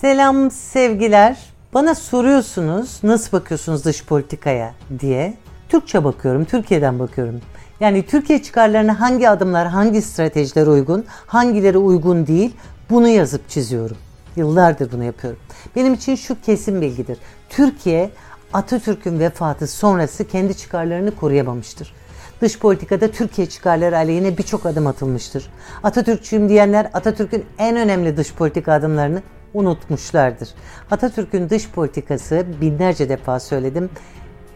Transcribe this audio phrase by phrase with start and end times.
[0.00, 1.38] Selam sevgiler.
[1.74, 5.34] Bana soruyorsunuz nasıl bakıyorsunuz dış politikaya diye.
[5.68, 7.40] Türkçe bakıyorum, Türkiye'den bakıyorum.
[7.80, 12.56] Yani Türkiye çıkarlarına hangi adımlar, hangi stratejiler uygun, hangileri uygun değil
[12.90, 13.96] bunu yazıp çiziyorum.
[14.36, 15.40] Yıllardır bunu yapıyorum.
[15.76, 17.18] Benim için şu kesin bilgidir.
[17.48, 18.10] Türkiye
[18.52, 21.94] Atatürk'ün vefatı sonrası kendi çıkarlarını koruyamamıştır.
[22.40, 25.50] Dış politikada Türkiye çıkarları aleyhine birçok adım atılmıştır.
[25.82, 29.22] Atatürkçüyüm diyenler Atatürk'ün en önemli dış politika adımlarını
[29.58, 30.48] unutmuşlardır.
[30.90, 33.90] Atatürk'ün dış politikası binlerce defa söyledim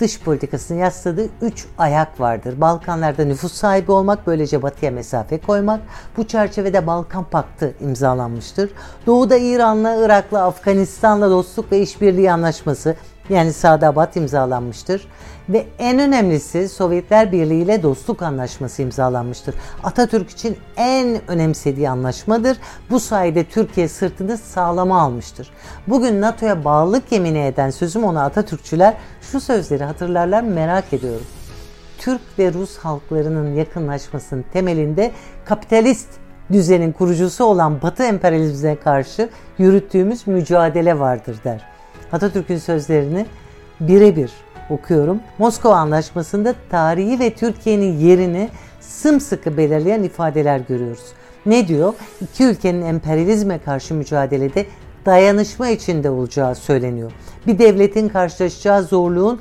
[0.00, 2.60] dış politikasını yasladığı üç ayak vardır.
[2.60, 5.80] Balkanlarda nüfus sahibi olmak, böylece batıya mesafe koymak.
[6.16, 8.70] Bu çerçevede Balkan Paktı imzalanmıştır.
[9.06, 12.96] Doğuda İran'la, Irak'la, Afganistan'la dostluk ve işbirliği anlaşması
[13.30, 15.08] yani Sadabat imzalanmıştır.
[15.48, 19.54] Ve en önemlisi Sovyetler Birliği ile dostluk anlaşması imzalanmıştır.
[19.84, 22.56] Atatürk için en önemsediği anlaşmadır.
[22.90, 25.50] Bu sayede Türkiye sırtını sağlama almıştır.
[25.86, 31.26] Bugün NATO'ya bağlılık yemini eden sözüm ona Atatürkçüler şu sözleri hatırlarlar merak ediyorum.
[31.98, 35.12] Türk ve Rus halklarının yakınlaşmasının temelinde
[35.44, 36.08] kapitalist
[36.52, 41.77] düzenin kurucusu olan Batı emperyalizmine karşı yürüttüğümüz mücadele vardır der.
[42.12, 43.26] Atatürk'ün sözlerini
[43.80, 44.32] birebir
[44.70, 45.20] okuyorum.
[45.38, 48.48] Moskova Anlaşması'nda tarihi ve Türkiye'nin yerini
[48.80, 51.04] sımsıkı belirleyen ifadeler görüyoruz.
[51.46, 51.94] Ne diyor?
[52.20, 54.66] İki ülkenin emperyalizme karşı mücadelede
[55.06, 57.12] dayanışma içinde olacağı söyleniyor.
[57.46, 59.40] Bir devletin karşılaşacağı zorluğun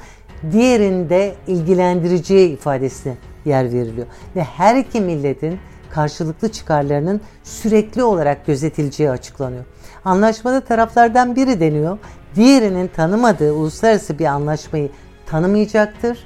[0.52, 3.14] diğerinde ilgilendireceği ifadesine
[3.46, 4.08] yer veriliyor.
[4.36, 9.66] Ve her iki milletin karşılıklı çıkarlarının sürekli olarak gözetileceği açıklanıyor.
[10.06, 11.98] Anlaşmada taraflardan biri deniyor,
[12.38, 14.90] diğerinin tanımadığı uluslararası bir anlaşmayı
[15.26, 16.26] tanımayacaktır.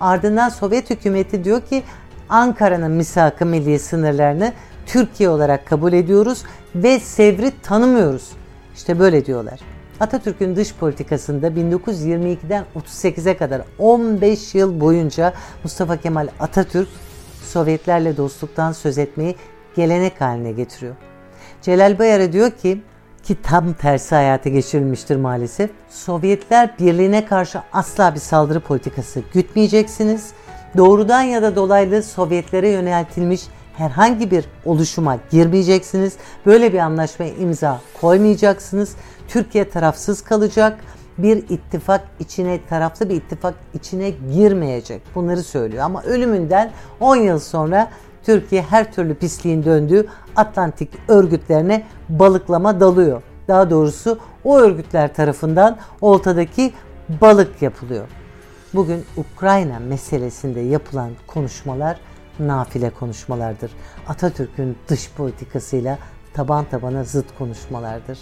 [0.00, 1.82] Ardından Sovyet hükümeti diyor ki
[2.28, 4.52] Ankara'nın misak-ı milli sınırlarını
[4.86, 6.42] Türkiye olarak kabul ediyoruz
[6.74, 8.30] ve Sevr'i tanımıyoruz.
[8.74, 9.60] İşte böyle diyorlar.
[10.00, 15.32] Atatürk'ün dış politikasında 1922'den 38'e kadar 15 yıl boyunca
[15.64, 16.88] Mustafa Kemal Atatürk
[17.42, 19.36] Sovyetlerle dostluktan söz etmeyi
[19.76, 20.94] gelenek haline getiriyor.
[21.62, 22.82] Celal Bayar'a diyor ki
[23.22, 25.70] ki tam tersi hayata geçirilmiştir maalesef.
[25.88, 30.32] Sovyetler Birliği'ne karşı asla bir saldırı politikası gütmeyeceksiniz.
[30.76, 33.42] Doğrudan ya da dolaylı Sovyetlere yöneltilmiş
[33.76, 36.16] herhangi bir oluşuma girmeyeceksiniz.
[36.46, 38.96] Böyle bir anlaşmaya imza koymayacaksınız.
[39.28, 40.80] Türkiye tarafsız kalacak.
[41.18, 45.02] Bir ittifak içine, taraflı bir ittifak içine girmeyecek.
[45.14, 45.84] Bunları söylüyor.
[45.84, 46.70] Ama ölümünden
[47.00, 47.90] 10 yıl sonra
[48.22, 53.22] Türkiye her türlü pisliğin döndüğü Atlantik örgütlerine balıklama dalıyor.
[53.48, 56.72] Daha doğrusu o örgütler tarafından oltadaki
[57.20, 58.08] balık yapılıyor.
[58.74, 62.00] Bugün Ukrayna meselesinde yapılan konuşmalar
[62.38, 63.70] nafile konuşmalardır.
[64.08, 65.98] Atatürk'ün dış politikasıyla
[66.34, 68.18] taban tabana zıt konuşmalardır.